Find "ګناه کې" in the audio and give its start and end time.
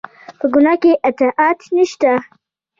0.53-0.91